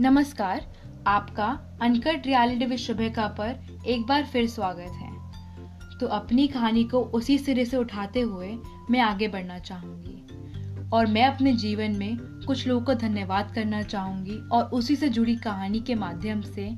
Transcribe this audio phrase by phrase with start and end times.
[0.00, 0.64] नमस्कार,
[1.06, 1.46] आपका
[1.82, 7.38] uncut reality with शुभेका पर एक बार फिर स्वागत है। तो अपनी कहानी को उसी
[7.38, 8.48] सिरे से उठाते हुए
[8.90, 12.16] मैं आगे बढ़ना चाहूँगी और मैं अपने जीवन में
[12.46, 16.68] कुछ लोगों को धन्यवाद करना चाहूँगी और उसी से जुड़ी कहानी के माध्यम से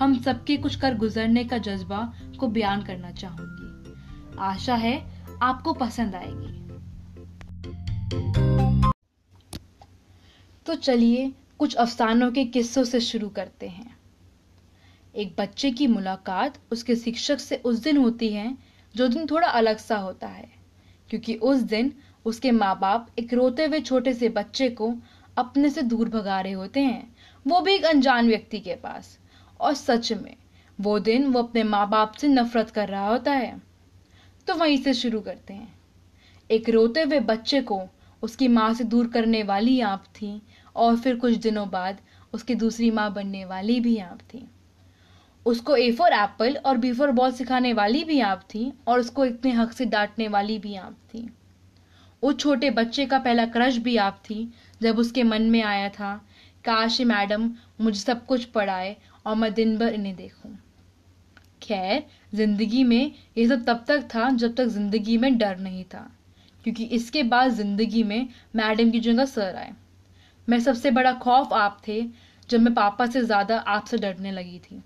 [0.00, 4.98] हम सबके कुछ कर गुजरने का जज्बा को बयान करना चाहूँगी। आशा है
[5.42, 6.60] आपको पसंद आएगी।
[10.66, 11.32] तो चलिए
[11.62, 13.96] कुछ अफसानों के किस्सों से शुरू करते हैं।
[15.16, 18.58] एक बच्चे की मुलाकात उसके शिक्षक से उस दिन होती है,
[18.96, 20.48] जो दिन थोड़ा अलग सा होता है,
[21.10, 21.92] क्योंकि उस दिन
[22.24, 24.94] उसके माँ बाप एक रोते हुए छोटे से बच्चे को
[25.38, 29.18] अपने से दूर भगा रहे होते हैं। वो भी एक अनजान व्यक्ति के पास,
[29.60, 30.36] और सच में,
[30.80, 33.62] वो दिन वो अपने माँ बाप से नफरत कर रहा होता है।
[34.46, 35.74] तो वहीं से शुरू करते हैं।
[36.50, 37.82] एक रोते हुए बच्चे को
[38.22, 40.42] उसकी माँ से दूर करने वाली आप थी
[40.76, 42.00] और फिर कुछ दिनों बाद
[42.32, 44.46] उसकी दूसरी माँ बनने वाली भी आप थी।
[45.46, 49.24] उसको ए फॉर एप्पल और बी फॉर बॉल सिखाने वाली भी आप थी और उसको
[49.24, 51.28] इतने हक से डांटने वाली भी आप थी।
[52.22, 56.14] उस छोटे बच्चे का पहला क्रश भी आप थी, जब उसके मन में आया था,
[56.64, 60.56] काश मैडम मुझे सब कुछ पढ़ाए और मैं दिन भर इन्हें देखूँ।
[61.62, 62.02] खैर,
[62.34, 66.08] ज़िंदगी में ये सब तब तक था जब तक ज़िंदगी में डर नहीं था,
[66.64, 69.72] क्योंकि इसके बाद ज़िंदगी में मैडम की जगह सर आए।
[70.48, 72.02] मैं सबसे बड़ा खौफ आप थे
[72.50, 74.82] जब मैं पापा से ज़्यादा आपसे डरने लगी थी।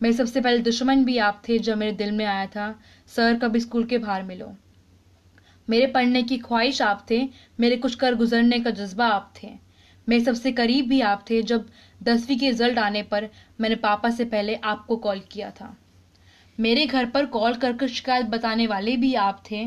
[0.00, 2.74] मेरे सबसे पहले दुश्मन भी आप थे जब मेरे दिल में आया था,
[3.06, 4.52] सर, कब स्कूल के बाहर मिलो?
[5.68, 7.28] मेरे पढ़ने की ख्वाहिश आप थे,
[7.60, 9.48] मेरे कुछ कर गुजरने का जज्बा आप थे।
[10.08, 11.68] मेरे सबसे करीब भी आप थे जब
[12.02, 13.28] दसवीं के रिज़ल्ट आने पर
[13.60, 15.76] मैंने पापा से पहले आपको कॉल किया था।
[16.58, 19.64] मेरे घर पर कॉल कर शिकायत बताने वाले भी आप थे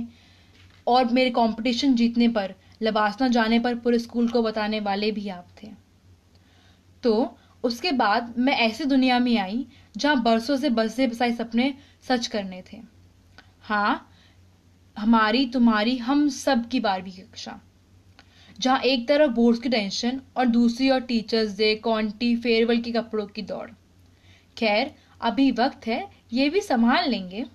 [0.87, 2.53] और मेरे कंपटीशन जीतने पर
[2.83, 5.71] लबासना जाने पर पूरे स्कूल को बताने वाले भी आप थे।
[7.03, 9.67] तो उसके बाद मैं ऐसी दुनिया में आई,
[9.97, 11.73] जहाँ बरसों से बसे बसाए सपने
[12.07, 12.81] सच करने थे।
[13.61, 14.09] हाँ
[14.97, 17.59] हमारी, तुम्हारी, हम सब की बारहवीं कक्षा।
[18.59, 23.27] जहाँ एक तरफ़ बोर्ड्स की टेंशन और दूसरी ओर टीचर्स डे, कॉन्टी, फेयरवेल के कपड़ों
[23.27, 23.71] की दौड़।
[24.57, 27.45] खैर, अभी वक्त है, ये भी संभाल लेंगे।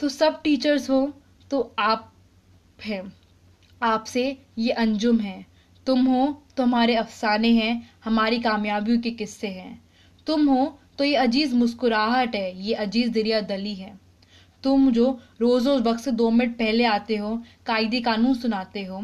[0.00, 2.12] तो सब टीचर्स हो तो आप
[2.84, 3.12] हैं।
[3.82, 5.44] आपसे ये अंजुम है।
[5.86, 9.82] तुम हो तो हमारे अफसाने हैं, हमारी कामयाबियों के किस्से हैं।
[10.26, 13.98] तुम हो तो ये अज़ीज़ मुस्कुराहट है, ये अज़ीज़ दरिया दली है।
[14.62, 17.36] तुम जो रोज रोज वक्त से दो मिनट पहले आते हो,
[17.66, 19.02] कायदे कानून सुनाते हो,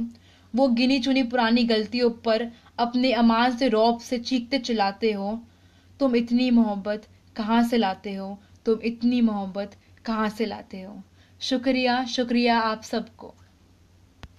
[0.55, 5.41] वो गिनी चुनी पुरानी गलतियों पर अपने अमान से रौब से चीखते चिल्लाते हो,
[6.01, 7.07] तुम इतनी मोहब्बत
[7.37, 11.03] कहाँ से लाते हो, तुम इतनी मोहब्बत कहाँ से लाते हो।
[11.41, 13.35] शुक्रिया शुक्रिया आप सबको।